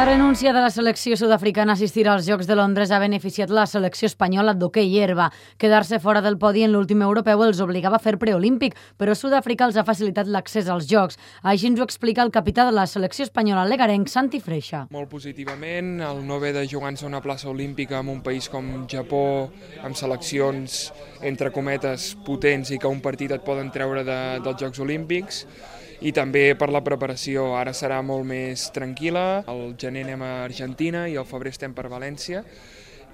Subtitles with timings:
[0.00, 3.66] La renúncia de la selecció sud-africana a assistir als Jocs de Londres ha beneficiat la
[3.68, 5.26] selecció espanyola d'hoquei herba.
[5.60, 9.76] Quedar-se fora del podi en l'últim europeu els obligava a fer preolímpic, però Sud-àfrica els
[9.76, 11.18] ha facilitat l'accés als Jocs.
[11.42, 14.86] Així ens ho explica el capità de la selecció espanyola legarenc, Santi Freixa.
[14.88, 19.50] Molt positivament, el no haver de jugar-se una plaça olímpica en un país com Japó,
[19.84, 24.80] amb seleccions, entre cometes, potents i que un partit et poden treure de, dels Jocs
[24.80, 25.44] Olímpics,
[26.00, 27.54] i també per la preparació.
[27.60, 31.90] Ara serà molt més tranquil·la, el gener anem a Argentina i al febrer estem per
[31.92, 32.44] València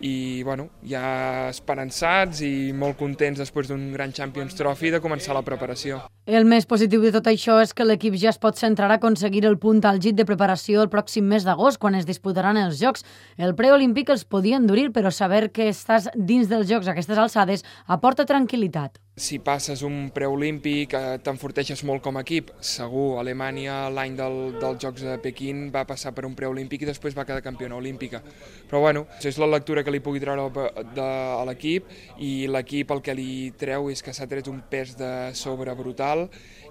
[0.01, 5.45] i bueno, ja esperançats i molt contents després d'un gran Champions Trophy de començar la
[5.47, 6.03] preparació.
[6.27, 9.47] El més positiu de tot això és que l'equip ja es pot centrar a aconseguir
[9.47, 13.07] el punt àlgid de preparació el pròxim mes d'agost, quan es disputaran els Jocs.
[13.39, 17.65] El preolímpic els podia endurir, però saber que estàs dins dels Jocs a aquestes alçades
[17.87, 19.01] aporta tranquil·litat.
[19.17, 22.51] Si passes un preolímpic eh, t'enforteixes molt com a equip.
[22.61, 27.17] Segur, Alemanya l'any del, dels Jocs de Pequín va passar per un preolímpic i després
[27.17, 28.21] va quedar campiona olímpica.
[28.69, 31.89] Però bueno, és la lectura que li pugui treure de, a l'equip
[32.21, 36.27] i l'equip el que li treu és que s'ha tret un pes de sobre brutal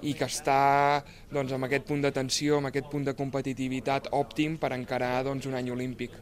[0.05, 1.01] i que està
[1.33, 5.49] doncs, amb aquest punt de tensió, amb aquest punt de competitivitat òptim per encarar doncs,
[5.49, 6.13] un any olímpic.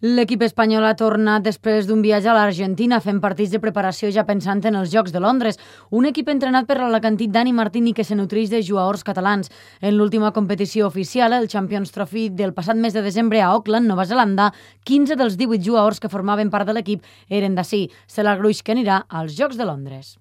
[0.00, 4.62] L'equip espanyol ha tornat després d'un viatge a l'Argentina fent partits de preparació ja pensant
[4.64, 5.58] en els Jocs de Londres.
[5.92, 9.52] Un equip entrenat per l'alacantit Dani Martini que se nutreix de jugadors catalans.
[9.82, 14.08] En l'última competició oficial, el Champions Trophy del passat mes de desembre a Auckland, Nova
[14.08, 14.54] Zelanda,
[14.88, 17.90] 15 dels 18 jugadors que formaven part de l'equip eren d'ací.
[18.08, 20.16] Se la gruix que anirà als Jocs de Londres.